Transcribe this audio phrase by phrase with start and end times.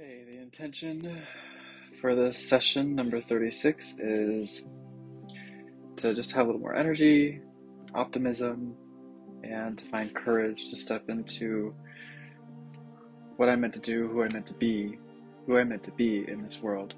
[0.00, 1.26] Okay, the intention
[2.00, 4.66] for this session number 36 is
[5.96, 7.42] to just have a little more energy,
[7.94, 8.74] optimism,
[9.44, 11.74] and to find courage to step into
[13.36, 14.98] what I meant to do, who I meant to be,
[15.46, 16.94] who I meant to be in this world.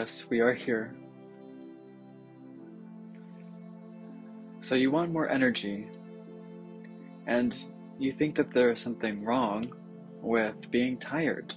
[0.00, 0.94] Yes, we are here.
[4.62, 5.90] So you want more energy,
[7.26, 7.62] and
[7.98, 9.62] you think that there is something wrong
[10.22, 11.52] with being tired.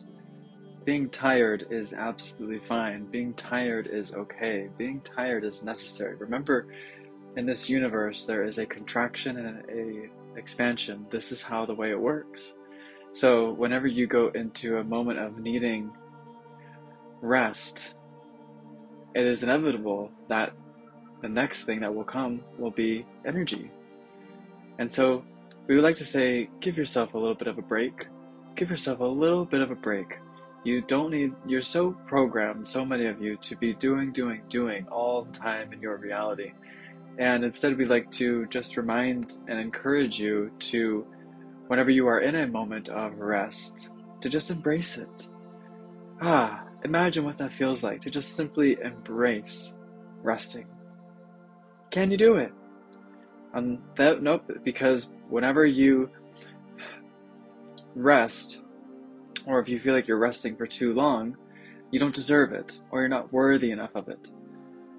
[0.84, 3.06] Being tired is absolutely fine.
[3.06, 4.68] Being tired is okay.
[4.78, 6.16] Being tired is necessary.
[6.18, 6.68] Remember,
[7.38, 11.07] in this universe, there is a contraction and a expansion.
[11.10, 12.55] This is how the way it works.
[13.13, 15.94] So whenever you go into a moment of needing
[17.22, 17.94] rest,
[19.16, 20.54] it is inevitable that
[21.22, 23.72] the next thing that will come will be energy.
[24.80, 25.24] And so
[25.68, 28.08] we would like to say give yourself a little bit of a break.
[28.56, 30.18] Give yourself a little bit of a break.
[30.64, 34.88] You don't need, you're so programmed, so many of you, to be doing, doing, doing
[34.88, 36.54] all the time in your reality.
[37.18, 41.06] And instead, we'd like to just remind and encourage you to,
[41.68, 43.90] whenever you are in a moment of rest,
[44.22, 45.28] to just embrace it.
[46.22, 49.76] Ah, Imagine what that feels like to just simply embrace
[50.21, 50.67] resting.
[51.91, 52.51] Can you do it?
[53.53, 56.09] Um, that, nope, because whenever you
[57.95, 58.61] rest,
[59.45, 61.37] or if you feel like you're resting for too long,
[61.91, 64.31] you don't deserve it, or you're not worthy enough of it.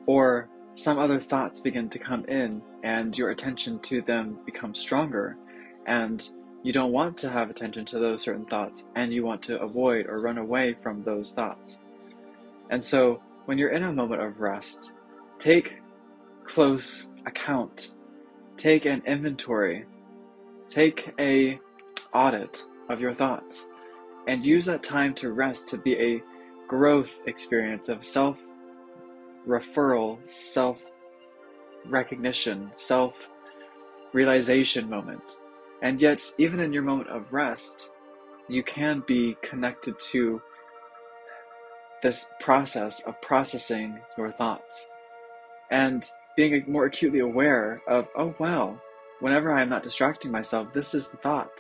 [0.07, 5.37] Or some other thoughts begin to come in, and your attention to them becomes stronger,
[5.87, 6.29] and
[6.65, 10.07] you don't want to have attention to those certain thoughts and you want to avoid
[10.07, 11.79] or run away from those thoughts.
[12.71, 14.93] And so, when you're in a moment of rest,
[15.39, 15.83] take
[16.45, 17.93] close account,
[18.57, 19.85] take an inventory,
[20.67, 21.61] take a
[22.15, 23.67] audit of your thoughts,
[24.27, 26.23] and use that time to rest to be a
[26.67, 28.41] growth experience of self
[29.47, 30.91] referral, self
[31.85, 33.29] recognition, self
[34.15, 35.37] realization moment.
[35.85, 37.91] And yet, even in your moment of rest,
[38.49, 40.41] you can be connected to
[42.03, 44.89] this process of processing your thoughts
[45.71, 46.09] and
[46.39, 48.81] being more acutely aware of, oh, wow,
[49.21, 51.53] whenever I am not distracting myself, this is the thought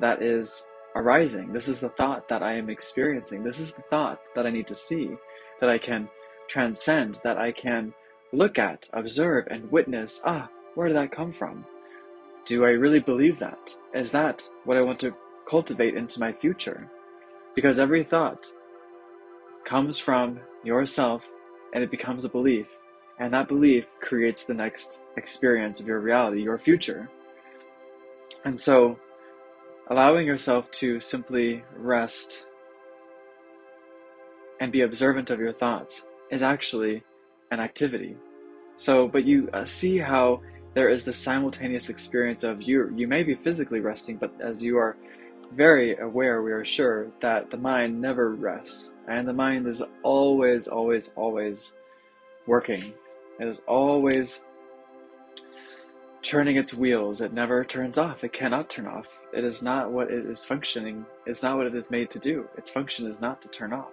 [0.00, 1.52] that is arising.
[1.52, 3.44] This is the thought that I am experiencing.
[3.44, 5.08] This is the thought that I need to see,
[5.60, 6.08] that I can
[6.48, 7.94] transcend, that I can
[8.32, 10.20] look at, observe, and witness.
[10.24, 11.64] Ah, where did that come from?
[12.44, 13.76] Do I really believe that?
[13.94, 15.14] Is that what I want to
[15.46, 16.90] cultivate into my future?
[17.54, 18.50] Because every thought
[19.64, 21.28] comes from yourself
[21.72, 22.78] and it becomes a belief.
[23.18, 27.08] And that belief creates the next experience of your reality, your future.
[28.44, 28.98] And so,
[29.88, 32.46] allowing yourself to simply rest
[34.60, 37.02] and be observant of your thoughts is actually
[37.50, 38.16] an activity.
[38.76, 40.40] So, but you uh, see how
[40.74, 44.78] there is the simultaneous experience of you you may be physically resting but as you
[44.78, 44.96] are
[45.52, 50.66] very aware we are sure that the mind never rests and the mind is always
[50.66, 51.74] always always
[52.46, 52.92] working.
[53.38, 54.44] It is always
[56.22, 57.20] turning its wheels.
[57.20, 58.22] It never turns off.
[58.22, 59.24] It cannot turn off.
[59.34, 62.48] It is not what it is functioning it's not what it is made to do.
[62.56, 63.92] Its function is not to turn off.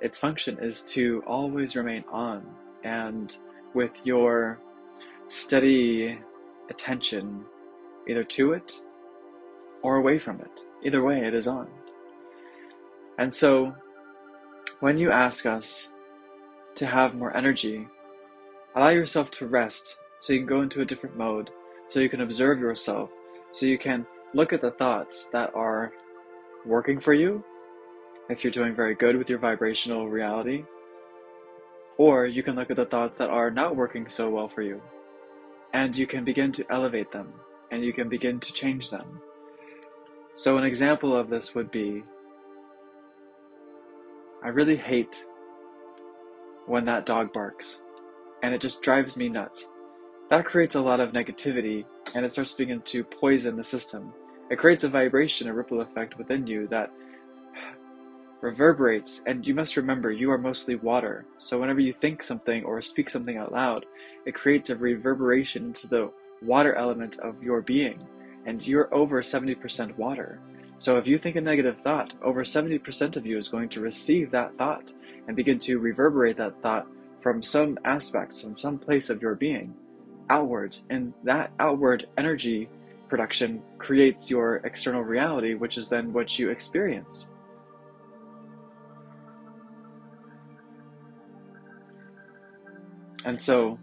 [0.00, 2.46] Its function is to always remain on
[2.84, 3.36] and
[3.74, 4.58] with your
[5.28, 6.18] steady
[6.70, 7.44] attention
[8.08, 8.82] either to it
[9.82, 10.64] or away from it.
[10.82, 11.68] Either way, it is on.
[13.18, 13.74] And so,
[14.80, 15.90] when you ask us
[16.76, 17.86] to have more energy,
[18.74, 21.50] allow yourself to rest so you can go into a different mode,
[21.88, 23.10] so you can observe yourself,
[23.52, 25.92] so you can look at the thoughts that are
[26.64, 27.44] working for you,
[28.28, 30.64] if you're doing very good with your vibrational reality,
[31.96, 34.80] or you can look at the thoughts that are not working so well for you
[35.72, 37.32] and you can begin to elevate them
[37.70, 39.20] and you can begin to change them.
[40.34, 42.02] So, an example of this would be
[44.42, 45.24] I really hate
[46.66, 47.82] when that dog barks
[48.42, 49.66] and it just drives me nuts.
[50.30, 54.12] That creates a lot of negativity and it starts to begin to poison the system.
[54.50, 56.92] It creates a vibration, a ripple effect within you that
[58.40, 61.24] reverberates, and you must remember you are mostly water.
[61.38, 63.86] So whenever you think something or speak something out loud,
[64.26, 66.10] it creates a reverberation into the
[66.42, 67.98] water element of your being,
[68.46, 70.40] and you're over 70% water.
[70.78, 74.30] So if you think a negative thought, over 70% of you is going to receive
[74.30, 74.92] that thought
[75.26, 76.86] and begin to reverberate that thought
[77.20, 79.74] from some aspects, from some place of your being
[80.30, 80.76] outward.
[80.90, 82.68] And that outward energy
[83.08, 87.30] production creates your external reality, which is then what you experience.
[93.24, 93.78] And so,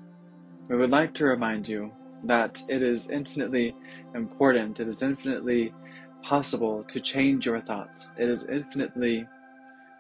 [0.70, 1.92] we would like to remind you
[2.24, 3.76] that it is infinitely
[4.16, 5.74] important, it is infinitely
[6.24, 8.14] possible to change your thoughts.
[8.18, 9.28] It is infinitely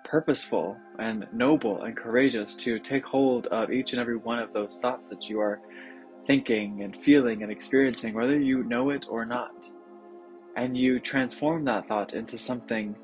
[0.03, 4.79] purposeful and noble and courageous to take hold of each and every one of those
[4.79, 5.59] thoughts that you are
[6.25, 9.69] thinking and feeling and experiencing, whether you know it or not.
[10.55, 12.95] And you transform that thought into something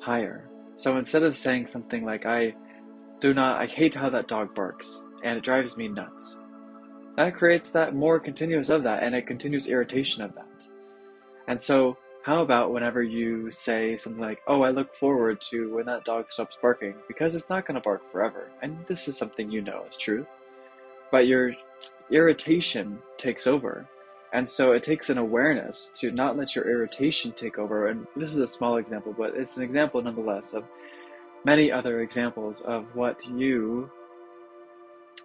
[0.00, 0.48] higher.
[0.76, 2.54] So instead of saying something like, I
[3.20, 6.38] do not, I hate how that dog barks and it drives me nuts,
[7.16, 10.66] that creates that more continuous of that and a continuous irritation of that.
[11.48, 15.86] And so, how about whenever you say something like, Oh, I look forward to when
[15.86, 18.50] that dog stops barking, because it's not going to bark forever.
[18.62, 20.26] And this is something you know is true.
[21.10, 21.54] But your
[22.10, 23.88] irritation takes over.
[24.32, 27.88] And so it takes an awareness to not let your irritation take over.
[27.88, 30.64] And this is a small example, but it's an example nonetheless of
[31.44, 33.90] many other examples of what you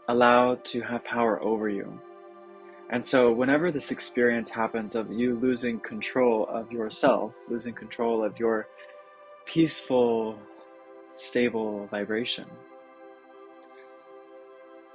[0.08, 2.00] allowed to have power over you.
[2.90, 8.38] And so, whenever this experience happens of you losing control of yourself, losing control of
[8.38, 8.68] your
[9.46, 10.38] peaceful,
[11.16, 12.46] stable vibration,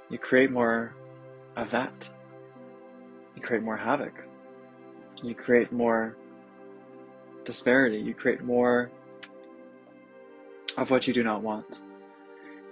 [0.09, 0.95] you create more
[1.55, 2.07] of that.
[3.35, 4.13] You create more havoc.
[5.21, 6.15] You create more
[7.43, 7.99] disparity.
[7.99, 8.89] You create more
[10.77, 11.79] of what you do not want.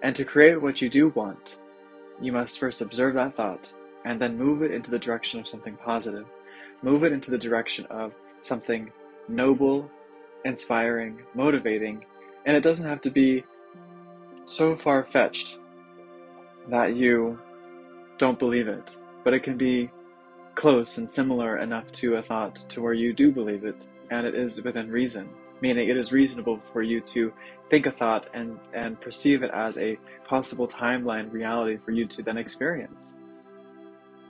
[0.04, 1.58] And to create what you do want,
[2.22, 3.74] you must first observe that thought
[4.06, 6.26] and then move it into the direction of something positive.
[6.82, 8.92] Move it into the direction of something
[9.28, 9.90] noble,
[10.46, 12.06] inspiring, motivating,
[12.46, 13.44] and it doesn't have to be
[14.46, 15.60] so far fetched
[16.70, 17.38] that you
[18.18, 19.90] don't believe it, but it can be
[20.56, 24.34] close and similar enough to a thought to where you do believe it and it
[24.34, 25.28] is within reason,
[25.62, 27.34] meaning it is reasonable for you to
[27.70, 32.24] think a thought and, and perceive it as a possible timeline reality for you to
[32.24, 33.14] then experience.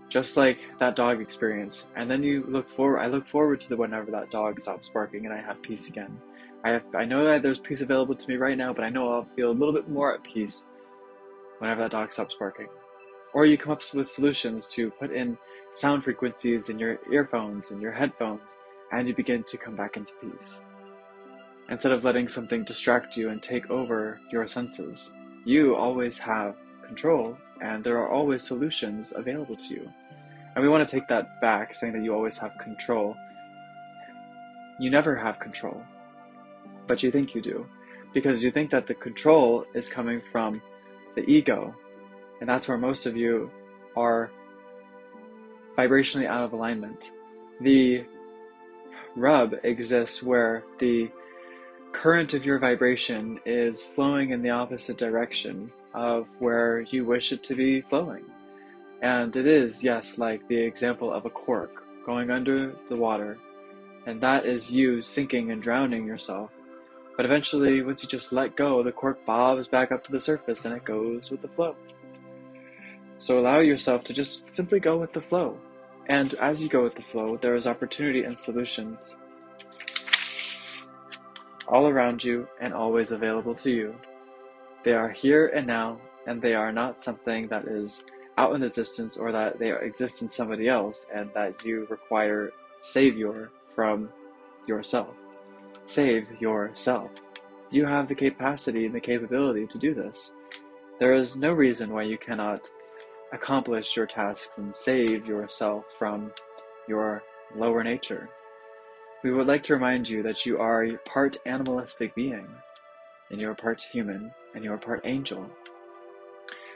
[0.09, 1.87] Just like that dog experience.
[1.95, 5.25] And then you look forward, I look forward to the whenever that dog stops barking
[5.25, 6.17] and I have peace again.
[6.63, 9.11] I, have, I know that there's peace available to me right now, but I know
[9.11, 10.65] I'll feel a little bit more at peace
[11.59, 12.67] whenever that dog stops barking.
[13.33, 15.37] Or you come up with solutions to put in
[15.75, 18.57] sound frequencies in your earphones and your headphones,
[18.91, 20.63] and you begin to come back into peace
[21.69, 25.11] instead of letting something distract you and take over your senses.
[25.45, 26.55] You always have
[26.85, 29.91] control, and there are always solutions available to you.
[30.55, 33.15] And we want to take that back, saying that you always have control.
[34.79, 35.83] You never have control,
[36.87, 37.65] but you think you do,
[38.13, 40.61] because you think that the control is coming from
[41.15, 41.75] the ego,
[42.39, 43.51] and that's where most of you
[43.95, 44.29] are
[45.77, 47.11] vibrationally out of alignment.
[47.61, 48.03] The
[49.15, 51.09] rub exists where the
[51.91, 57.43] current of your vibration is flowing in the opposite direction of where you wish it
[57.45, 58.23] to be flowing.
[59.01, 63.37] And it is, yes, like the example of a cork going under the water,
[64.05, 66.51] and that is you sinking and drowning yourself.
[67.15, 70.65] But eventually, once you just let go, the cork bobs back up to the surface
[70.65, 71.75] and it goes with the flow.
[73.17, 75.57] So allow yourself to just simply go with the flow.
[76.07, 79.17] And as you go with the flow, there is opportunity and solutions
[81.67, 83.95] all around you and always available to you.
[84.83, 88.03] They are here and now, and they are not something that is
[88.37, 92.51] out in the distance or that they exist in somebody else and that you require
[92.81, 94.09] savior from
[94.67, 95.15] yourself.
[95.85, 97.11] Save yourself.
[97.71, 100.33] You have the capacity and the capability to do this.
[100.99, 102.69] There is no reason why you cannot
[103.33, 106.31] accomplish your tasks and save yourself from
[106.87, 107.23] your
[107.55, 108.29] lower nature.
[109.23, 112.47] We would like to remind you that you are a part animalistic being,
[113.31, 115.49] and you are part human, and you are part angel.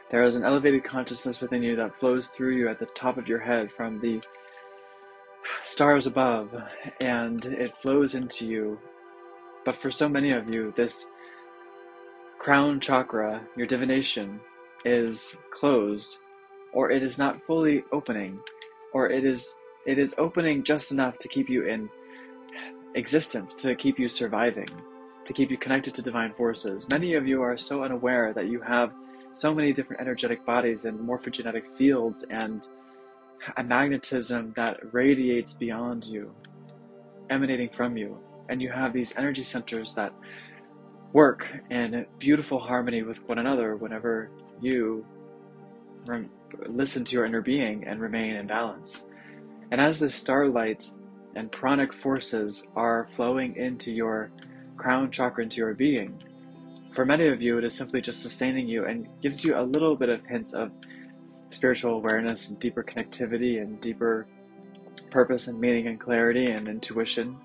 [0.09, 3.27] There is an elevated consciousness within you that flows through you at the top of
[3.27, 4.21] your head from the
[5.63, 6.51] stars above,
[6.99, 8.79] and it flows into you.
[9.63, 11.07] But for so many of you, this
[12.39, 14.41] crown chakra, your divination,
[14.83, 16.23] is closed,
[16.73, 18.39] or it is not fully opening,
[18.93, 19.55] or it is
[19.85, 21.89] it is opening just enough to keep you in
[22.95, 24.67] existence to keep you surviving.
[25.25, 26.87] to keep you connected to divine forces.
[26.89, 28.91] Many of you are so unaware that you have
[29.33, 32.67] so many different energetic bodies and morphogenetic fields and
[33.57, 36.33] a magnetism that radiates beyond you,
[37.29, 38.17] emanating from you.
[38.49, 40.13] And you have these energy centers that
[41.13, 45.05] work in beautiful harmony with one another whenever you
[46.07, 46.31] rem-
[46.67, 49.03] listen to your inner being and remain in balance.
[49.71, 50.91] And as the starlight
[51.35, 54.31] and pranic forces are flowing into your
[54.77, 56.17] crown chakra, into your being,
[56.93, 59.95] for many of you, it is simply just sustaining you and gives you a little
[59.95, 60.71] bit of hints of
[61.49, 64.27] spiritual awareness and deeper connectivity and deeper
[65.09, 67.37] purpose and meaning and clarity and intuition.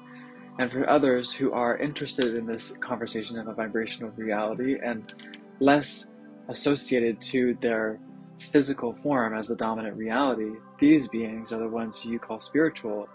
[0.58, 5.14] And for others who are interested in this conversation of a vibrational reality and
[5.60, 6.10] less
[6.48, 8.00] associated to their
[8.40, 13.08] physical form as the dominant reality, these beings are the ones you call spiritual.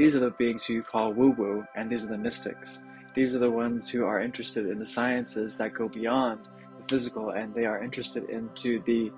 [0.00, 2.80] These are the beings who you call woo woo, and these are the mystics.
[3.14, 6.40] These are the ones who are interested in the sciences that go beyond
[6.78, 9.12] the physical and they are interested into the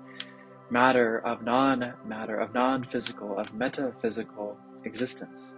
[0.69, 5.55] matter of non matter, of non physical, of metaphysical existence.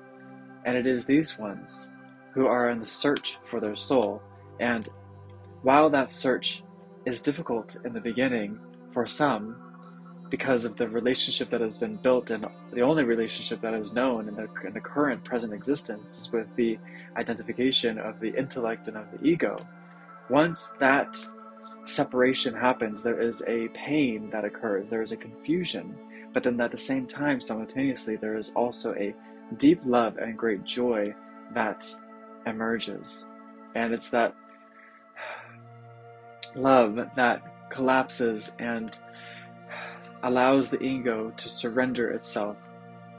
[0.63, 1.89] And it is these ones
[2.35, 4.21] who are in the search for their soul.
[4.59, 4.87] And
[5.63, 6.61] while that search
[7.05, 8.59] is difficult in the beginning
[8.91, 9.64] for some,
[10.37, 14.27] because of the relationship that has been built and the only relationship that is known
[14.27, 16.77] in the, in the current present existence is with the
[17.15, 19.55] identification of the intellect and of the ego.
[20.29, 21.17] Once that
[21.85, 25.97] separation happens, there is a pain that occurs, there is a confusion,
[26.33, 29.15] but then at the same time, simultaneously, there is also a
[29.55, 31.15] deep love and great joy
[31.53, 31.89] that
[32.45, 33.25] emerges.
[33.73, 34.35] And it's that
[36.55, 38.91] love that collapses and
[40.25, 42.57] allows the ego to surrender itself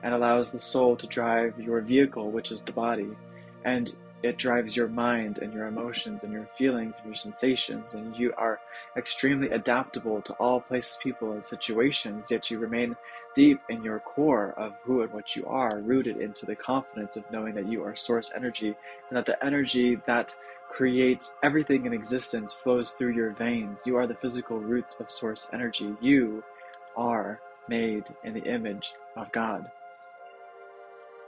[0.03, 3.09] and allows the soul to drive your vehicle, which is the body.
[3.65, 3.95] And
[4.25, 8.33] it drives your mind and your emotions and your feelings and your sensations, and you
[8.37, 8.59] are
[8.97, 12.97] extremely adaptable to all places, people, and situations, yet you remain
[13.37, 17.31] deep in your core of who and what you are, rooted into the confidence of
[17.31, 18.75] knowing that you are source energy
[19.09, 20.35] and that the energy that
[20.69, 23.87] creates everything in existence flows through your veins.
[23.87, 25.95] You are the physical roots of source energy.
[26.01, 26.43] You
[26.97, 29.71] are made in the image of God.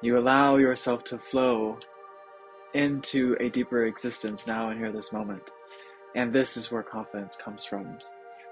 [0.00, 1.78] You allow yourself to flow
[2.74, 5.50] into a deeper existence now and here, this moment.
[6.14, 7.98] And this is where confidence comes from.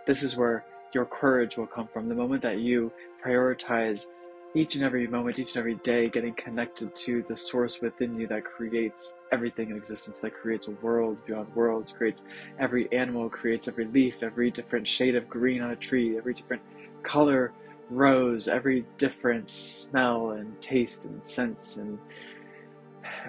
[0.06, 2.08] This is where your courage will come from.
[2.08, 2.92] The moment that you
[3.24, 4.06] prioritize
[4.54, 8.26] each and every moment, each and every day, getting connected to the source within you
[8.26, 12.22] that creates everything in existence, that creates worlds beyond worlds, creates
[12.58, 16.62] every animal, creates every leaf, every different shade of green on a tree, every different
[17.06, 17.52] color
[17.88, 21.98] rose, every different smell and taste and sense and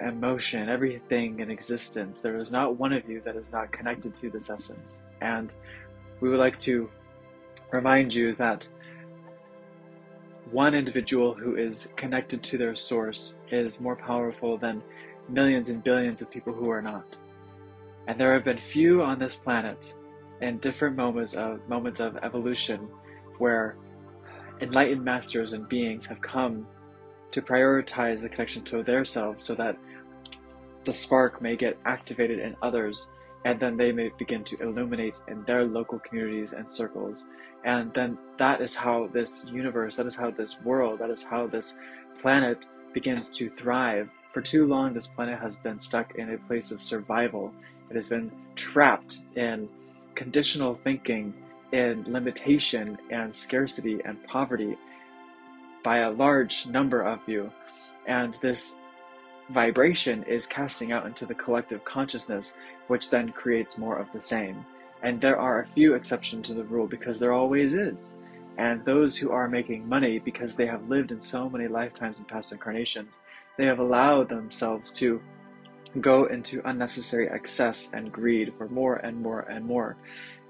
[0.04, 2.20] emotion, everything in existence.
[2.20, 5.02] There is not one of you that is not connected to this essence.
[5.20, 5.54] And
[6.20, 6.90] we would like to
[7.72, 8.68] remind you that
[10.50, 14.82] one individual who is connected to their source is more powerful than
[15.28, 17.16] millions and billions of people who are not.
[18.08, 19.94] And there have been few on this planet
[20.40, 22.88] in different moments of moments of evolution
[23.38, 23.76] where
[24.60, 26.66] enlightened masters and beings have come
[27.30, 29.76] to prioritize the connection to their selves so that
[30.84, 33.10] the spark may get activated in others
[33.44, 37.24] and then they may begin to illuminate in their local communities and circles.
[37.64, 41.46] And then that is how this universe that is how this world that is how
[41.46, 41.76] this
[42.20, 44.08] planet begins to thrive.
[44.32, 47.52] For too long this planet has been stuck in a place of survival.
[47.90, 49.68] It has been trapped in
[50.14, 51.32] conditional thinking
[51.72, 54.76] in limitation and scarcity and poverty
[55.82, 57.50] by a large number of you.
[58.06, 58.74] And this
[59.50, 62.54] vibration is casting out into the collective consciousness,
[62.88, 64.64] which then creates more of the same.
[65.02, 68.16] And there are a few exceptions to the rule because there always is.
[68.56, 72.26] And those who are making money because they have lived in so many lifetimes and
[72.26, 73.20] past incarnations,
[73.56, 75.20] they have allowed themselves to
[76.00, 79.96] go into unnecessary excess and greed for more and more and more.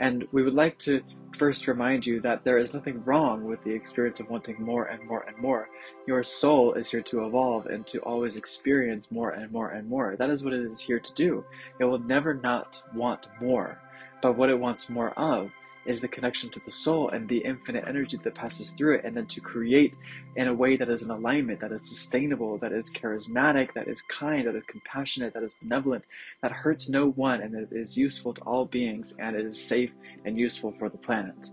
[0.00, 1.02] And we would like to
[1.36, 5.04] first remind you that there is nothing wrong with the experience of wanting more and
[5.04, 5.68] more and more.
[6.06, 10.16] Your soul is here to evolve and to always experience more and more and more.
[10.16, 11.44] That is what it is here to do.
[11.80, 13.78] It will never not want more.
[14.22, 15.50] But what it wants more of
[15.86, 19.16] is the connection to the soul and the infinite energy that passes through it, and
[19.16, 19.96] then to create
[20.36, 24.02] in a way that is in alignment, that is sustainable, that is charismatic, that is
[24.02, 26.04] kind, that is compassionate, that is benevolent,
[26.42, 29.92] that hurts no one, and that is useful to all beings, and it is safe
[30.24, 31.50] and useful for the planet.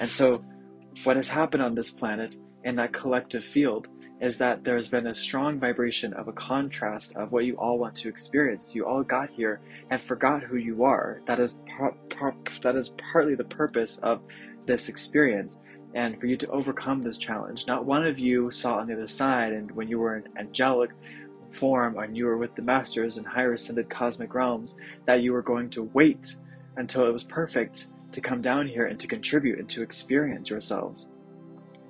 [0.00, 0.44] And so,
[1.04, 3.88] what has happened on this planet in that collective field
[4.20, 7.94] is that there's been a strong vibration of a contrast of what you all want
[7.96, 8.74] to experience.
[8.74, 9.60] You all got here
[9.90, 11.20] and forgot who you are.
[11.26, 14.20] That is par- par- that is partly the purpose of
[14.66, 15.58] this experience.
[15.94, 19.08] And for you to overcome this challenge, not one of you saw on the other
[19.08, 20.90] side, and when you were in angelic
[21.50, 25.42] form and you were with the masters in higher ascended cosmic realms, that you were
[25.42, 26.36] going to wait
[26.76, 31.08] until it was perfect to come down here and to contribute and to experience yourselves.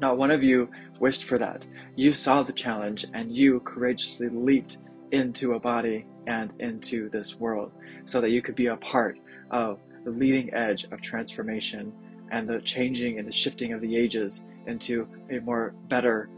[0.00, 0.68] Not one of you
[1.00, 1.66] wished for that.
[1.96, 4.78] You saw the challenge and you courageously leaped
[5.10, 7.72] into a body and into this world
[8.04, 9.18] so that you could be a part
[9.50, 11.92] of the leading edge of transformation
[12.30, 16.28] and the changing and the shifting of the ages into a more better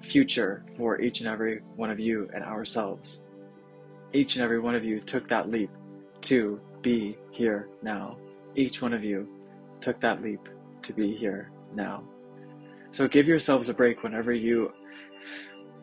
[0.00, 3.22] future for each and every one of you and ourselves.
[4.12, 5.70] Each and every one of you took that leap
[6.22, 8.16] to be here now.
[8.54, 9.28] Each one of you
[9.80, 10.48] took that leap
[10.82, 12.02] to be here now.
[12.96, 14.72] So give yourselves a break whenever you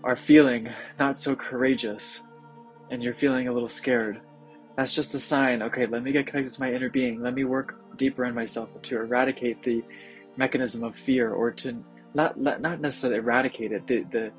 [0.04, 0.68] are feeling
[0.98, 2.24] not so courageous
[2.90, 4.20] and you're feeling a little scared.
[4.76, 7.22] That's just a sign, okay, let me get connected to my inner being.
[7.22, 9.84] Let me work deeper in myself to eradicate the
[10.38, 11.84] mechanism of fear or to
[12.16, 13.86] not not necessarily eradicate it.
[13.86, 14.32] The, the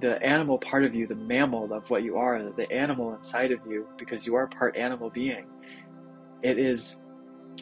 [0.00, 3.60] the animal part of you, the mammal of what you are, the animal inside of
[3.68, 5.46] you, because you are part animal being.
[6.42, 6.96] It is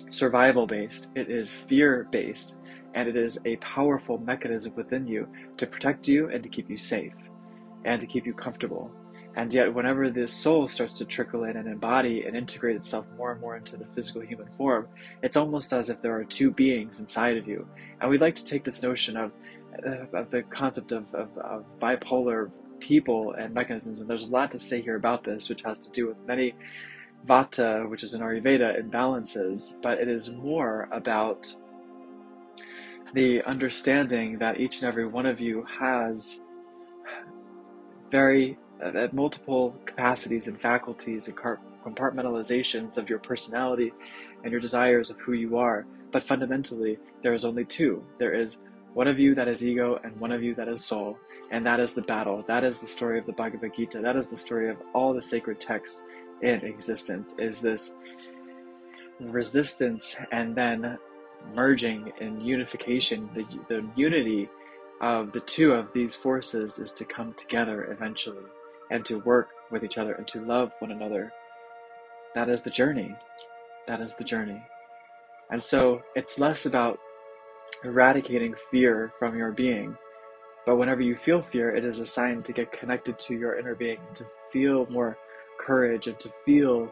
[0.08, 2.60] survival based, it is fear based,
[2.94, 6.78] and it is a powerful mechanism within you to protect you and to keep you
[6.78, 7.14] safe
[7.84, 8.90] and to keep you comfortable.
[9.36, 13.32] And yet, whenever this soul starts to trickle in and embody and integrate itself more
[13.32, 14.86] and more into the physical human form,
[15.22, 17.66] it's almost as if there are two beings inside of you.
[18.00, 19.32] And we'd like to take this notion of,
[19.84, 24.52] uh, of the concept of, of, of bipolar people and mechanisms, and there's a lot
[24.52, 26.54] to say here about this, which has to do with many
[27.26, 31.52] vata, which is in Ayurveda, imbalances, but it is more about
[33.12, 36.40] the understanding that each and every one of you has
[38.10, 43.92] very uh, multiple capacities and faculties and compartmentalizations of your personality
[44.42, 45.86] and your desires of who you are.
[46.10, 48.04] But fundamentally, there is only two.
[48.18, 48.58] There is
[48.92, 51.18] one of you that is ego and one of you that is soul.
[51.50, 52.44] And that is the battle.
[52.46, 54.00] That is the story of the Bhagavad Gita.
[54.00, 56.02] That is the story of all the sacred texts
[56.42, 57.34] in existence.
[57.38, 57.92] Is this
[59.20, 60.98] resistance and then
[61.54, 64.48] merging and unification, the, the unity
[65.00, 68.44] of the two of these forces is to come together eventually
[68.90, 71.32] and to work with each other and to love one another.
[72.34, 73.14] That is the journey.
[73.86, 74.62] That is the journey.
[75.50, 76.98] And so it's less about
[77.84, 79.96] eradicating fear from your being,
[80.64, 83.74] but whenever you feel fear, it is a sign to get connected to your inner
[83.74, 85.18] being, to feel more
[85.58, 86.90] courage and to feel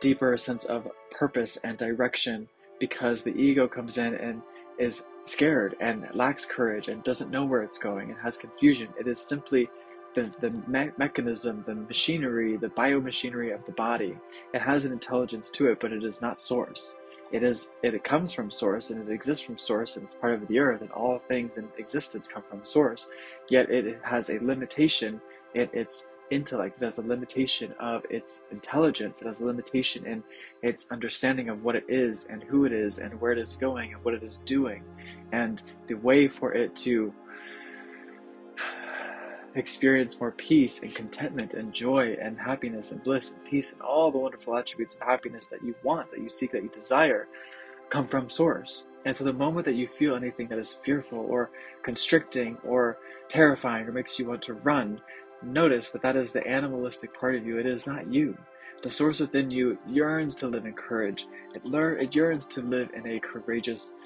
[0.00, 4.42] deeper sense of purpose and direction because the ego comes in and
[4.78, 8.88] is scared and lacks courage and doesn't know where it's going and has confusion.
[8.98, 9.68] It is simply
[10.14, 14.16] the, the me- mechanism, the machinery, the biomachinery of the body.
[14.52, 16.96] It has an intelligence to it, but it is not source.
[17.32, 20.34] It is it, it comes from source and it exists from source and it's part
[20.34, 23.08] of the earth and all things in existence come from source.
[23.48, 25.20] Yet it has a limitation
[25.54, 30.22] in its intellect, it has a limitation of its intelligence, it has a limitation in
[30.62, 33.94] its understanding of what it is and who it is and where it is going
[33.94, 34.82] and what it is doing.
[35.32, 37.12] And the way for it to
[39.54, 44.10] experience more peace and contentment and joy and happiness and bliss and peace and all
[44.10, 47.28] the wonderful attributes of happiness that you want, that you seek, that you desire,
[47.88, 48.86] come from source.
[49.04, 51.50] And so the moment that you feel anything that is fearful or
[51.82, 55.00] constricting or terrifying or makes you want to run,
[55.44, 57.58] notice that that is the animalistic part of you.
[57.58, 58.36] It is not you.
[58.82, 61.26] The source within you yearns to live in courage.
[61.54, 63.96] It, it yearns to live in a courageous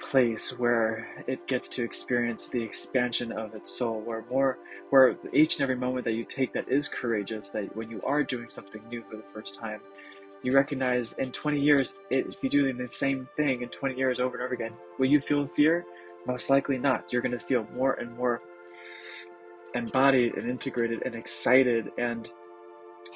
[0.00, 4.58] place where it gets to experience the expansion of its soul, where more,
[4.90, 8.24] where each and every moment that you take that is courageous, that when you are
[8.24, 9.80] doing something new for the first time,
[10.42, 14.18] you recognize in 20 years, it, if you're doing the same thing in 20 years
[14.18, 15.84] over and over again, will you feel fear?
[16.26, 17.12] Most likely not.
[17.12, 18.40] You're going to feel more and more
[19.74, 22.32] embodied and integrated and excited and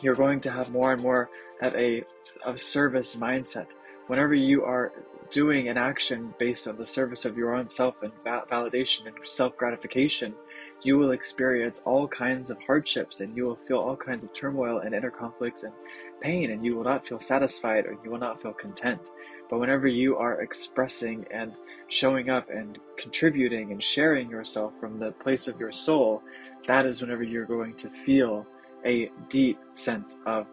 [0.02, 2.02] you're going to have more and more of a
[2.44, 3.68] of service mindset.
[4.08, 4.92] Whenever you are
[5.30, 9.56] doing an action based on the service of your own self and validation and self
[9.56, 10.34] gratification
[10.82, 14.78] you will experience all kinds of hardships and you will feel all kinds of turmoil
[14.78, 15.72] and inner conflicts and
[16.20, 19.10] pain and you will not feel satisfied or you will not feel content
[19.50, 25.12] but whenever you are expressing and showing up and contributing and sharing yourself from the
[25.12, 26.22] place of your soul
[26.66, 28.46] that is whenever you're going to feel
[28.84, 30.46] a deep sense of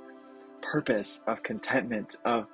[0.61, 2.47] purpose, of contentment, of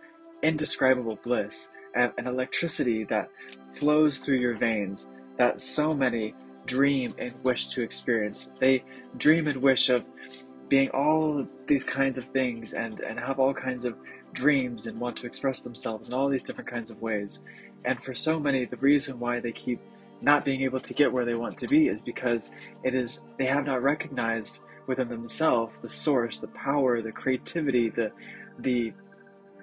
[0.43, 3.29] indescribable bliss, and an electricity that
[3.73, 6.33] flows through your veins that so many
[6.65, 8.51] dream and wish to experience.
[8.59, 8.83] They
[9.17, 10.03] dream and wish of
[10.67, 13.95] being all these kinds of things and, and have all kinds of
[14.33, 17.41] dreams and want to express themselves in all these different kinds of ways.
[17.85, 19.79] And for so many, the reason why they keep
[20.21, 22.51] not being able to get where they want to be is because
[22.83, 28.11] it is they have not recognized within themselves the source, the power, the creativity, the
[28.59, 28.91] the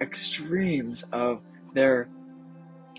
[0.01, 1.41] extremes of
[1.73, 2.07] their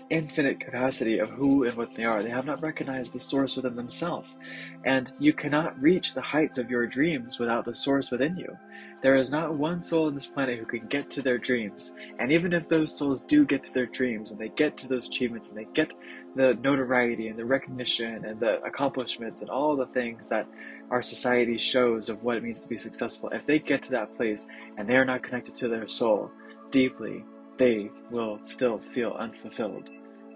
[0.09, 2.23] infinite capacity of who and what they are.
[2.23, 4.35] They have not recognized the source within themselves.
[4.83, 8.57] And you cannot reach the heights of your dreams without the source within you.
[9.01, 11.93] There is not one soul on this planet who can get to their dreams.
[12.17, 15.07] And even if those souls do get to their dreams and they get to those
[15.07, 15.93] achievements and they get
[16.35, 20.47] the notoriety and the recognition and the accomplishments and all the things that
[20.89, 24.15] our society shows of what it means to be successful, if they get to that
[24.15, 26.31] place and they are not connected to their soul
[26.71, 27.23] deeply,
[27.57, 29.89] they will still feel unfulfilled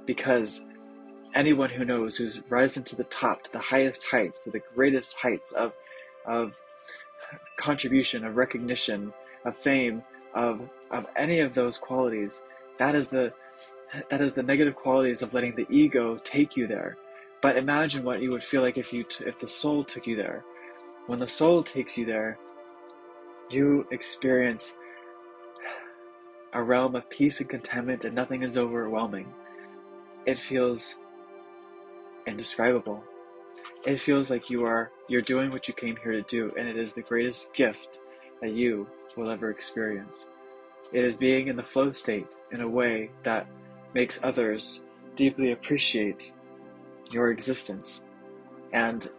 [0.06, 0.62] because
[1.36, 5.16] anyone who knows who's risen to the top, to the highest heights, to the greatest
[5.16, 5.74] heights of,
[6.26, 6.60] of
[7.58, 9.14] contribution, of recognition,
[9.46, 10.62] of fame, of,
[10.92, 12.42] of any of those qualities,
[12.78, 13.34] that is the
[14.10, 16.98] that is the negative qualities of letting the ego take you there.
[17.42, 20.16] But imagine what you would feel like if you t- if the soul took you
[20.16, 20.44] there.
[21.06, 22.40] When the soul takes you there,
[23.50, 24.76] you experience
[26.54, 29.32] a realm of peace and contentment, and nothing is overwhelming.
[30.26, 31.00] It feels
[32.26, 33.04] indescribable.
[33.86, 36.78] It feels like you are you're doing what you came here to do, and it
[36.78, 38.00] is the greatest gift
[38.42, 40.28] that you will ever experience.
[40.94, 43.48] It is being in the flow state in a way that
[43.94, 44.82] makes others
[45.16, 46.34] deeply appreciate
[47.12, 48.04] your existence.
[48.72, 49.10] And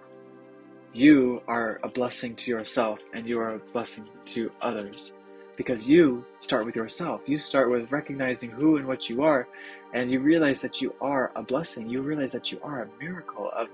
[0.92, 5.12] you are a blessing to yourself and you are a blessing to others
[5.56, 7.20] because you start with yourself.
[7.26, 9.48] You start with recognizing who and what you are,
[9.94, 11.88] and you realize that you are a blessing.
[11.88, 13.68] You realize that you are a miracle of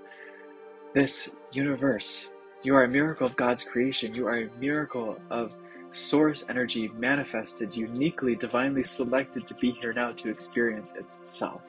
[0.92, 2.28] this universe.
[2.62, 4.14] You are a miracle of God's creation.
[4.14, 5.52] You are a miracle of
[5.90, 11.62] source energy manifested, uniquely, divinely selected to be here now to experience itself.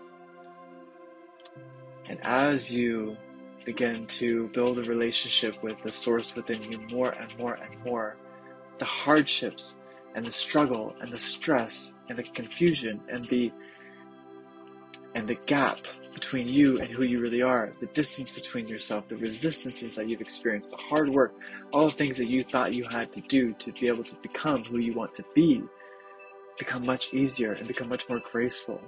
[2.10, 3.16] And as you
[3.64, 8.18] begin to build a relationship with the source within you more and more and more,
[8.80, 9.80] the hardships
[10.14, 13.50] and the struggle and the stress and the confusion and the
[15.16, 15.80] and the gap
[16.14, 20.22] between you and who you really are, the distance between yourself, the resistances that you've
[20.22, 21.34] experienced, the hard work,
[21.72, 24.64] all the things that you thought you had to do to be able to become
[24.64, 25.64] who you want to be,
[26.58, 28.82] become much easier and become much more graceful.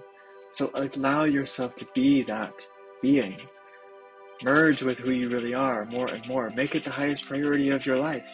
[0.51, 2.67] So allow yourself to be that
[3.01, 3.37] being.
[4.43, 6.49] Merge with who you really are more and more.
[6.49, 8.27] Make it the highest priority of your life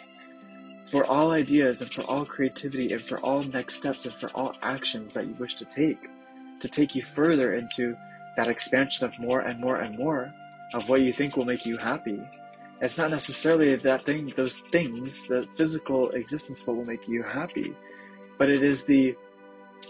[0.84, 4.54] for all ideas and for all creativity and for all next steps and for all
[4.62, 5.98] actions that you wish to take,
[6.60, 7.96] to take you further into
[8.36, 10.32] that expansion of more and more and more
[10.74, 12.20] of what you think will make you happy.
[12.80, 17.74] It's not necessarily that thing, those things, the physical existence what will make you happy,
[18.38, 19.16] but it is the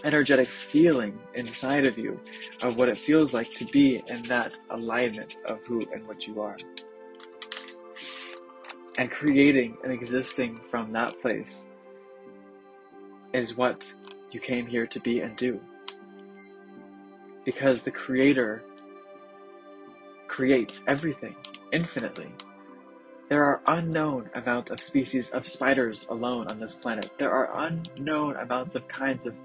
[0.03, 2.19] energetic feeling inside of you
[2.61, 6.41] of what it feels like to be in that alignment of who and what you
[6.41, 6.57] are
[8.97, 11.67] and creating and existing from that place
[13.33, 13.91] is what
[14.31, 15.59] you came here to be and do.
[17.43, 18.63] Because the Creator
[20.27, 21.35] creates everything
[21.71, 22.31] infinitely.
[23.29, 27.11] There are unknown amount of species of spiders alone on this planet.
[27.17, 29.35] There are unknown amounts of kinds of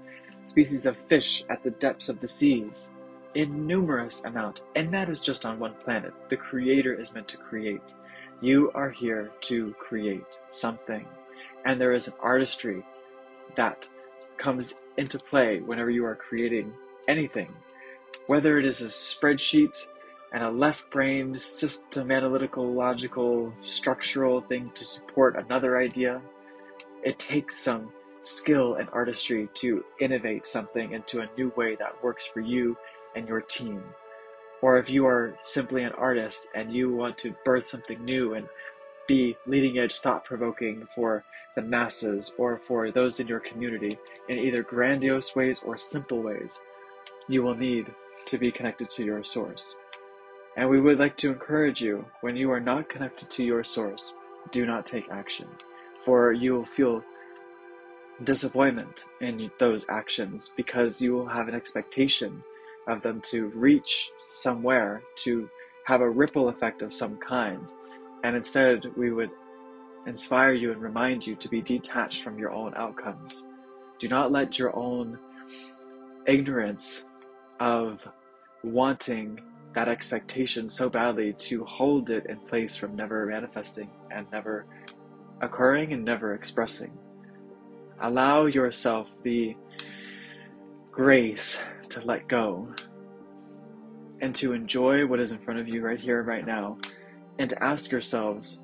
[0.45, 2.89] species of fish at the depths of the seas.
[3.35, 6.13] Innumerous amount, and that is just on one planet.
[6.29, 7.93] The Creator is meant to create.
[8.41, 11.05] You are here to create something.
[11.65, 12.85] And there is an artistry
[13.55, 13.87] that
[14.37, 16.73] comes into play whenever you are creating
[17.07, 17.53] anything.
[18.27, 19.87] Whether it is a spreadsheet
[20.33, 26.21] and a left brain system analytical, logical, structural thing to support another idea,
[27.03, 32.25] it takes some skill and artistry to innovate something into a new way that works
[32.25, 32.75] for you
[33.15, 33.81] and your team.
[34.61, 38.49] Or if you are simply an artist and you want to birth something new and
[39.07, 41.23] be leading edge thought provoking for
[41.55, 46.59] the masses or for those in your community in either grandiose ways or simple ways,
[47.29, 47.93] you will need
[48.27, 49.75] to be connected to your source.
[50.55, 54.15] And we would like to encourage you when you are not connected to your source,
[54.51, 55.47] do not take action,
[56.03, 57.03] for you will feel
[58.23, 62.43] disappointment in those actions because you will have an expectation
[62.87, 65.49] of them to reach somewhere, to
[65.85, 67.61] have a ripple effect of some kind.
[68.23, 69.29] And instead, we would
[70.07, 73.45] inspire you and remind you to be detached from your own outcomes.
[73.99, 75.19] Do not let your own
[76.25, 77.05] ignorance
[77.59, 78.07] of
[78.63, 79.39] wanting
[79.73, 84.65] that expectation so badly to hold it in place from never manifesting and never
[85.41, 86.91] occurring and never expressing.
[88.01, 89.55] Allow yourself the
[90.91, 92.73] grace to let go
[94.21, 96.77] and to enjoy what is in front of you right here right now
[97.37, 98.61] and to ask yourselves,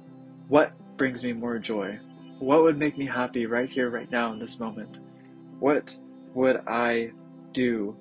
[0.48, 2.00] what brings me more joy?
[2.40, 5.00] What would make me happy right here, right now, in this moment?
[5.60, 5.96] What
[6.34, 7.12] would I
[7.52, 7.96] do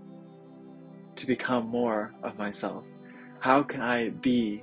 [1.17, 2.85] to become more of myself?
[3.41, 4.63] How can I be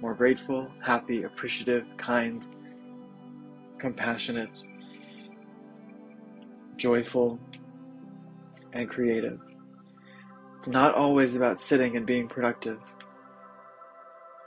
[0.00, 2.46] more grateful, happy, appreciative, kind,
[3.78, 4.62] compassionate,
[6.76, 7.38] joyful,
[8.72, 9.40] and creative?
[10.58, 12.78] It's not always about sitting and being productive.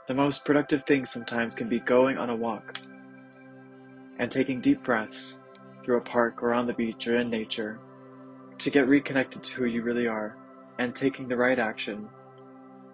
[0.06, 2.78] The most productive thing sometimes can be going on a walk
[4.18, 5.38] and taking deep breaths
[5.82, 7.78] through a park or on the beach or in nature
[8.58, 10.36] to get reconnected to who you really are
[10.78, 12.08] and taking the right action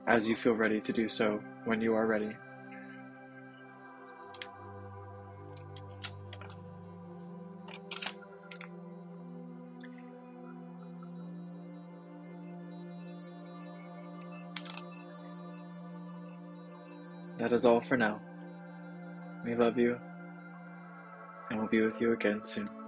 [0.07, 2.35] as you feel ready to do so when you are ready.
[17.39, 18.21] That is all for now.
[19.45, 19.99] We love you,
[21.49, 22.80] and we'll be with you again soon.